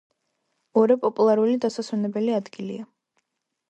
ორე 0.83 0.97
პოპულარული 1.03 1.55
დასასვენებელი 1.69 2.37
ადგილია. 2.43 2.93